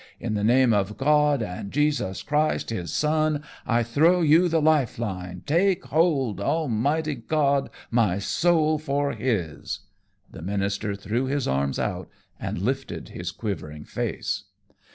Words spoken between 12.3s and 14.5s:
and lifted his quivering face.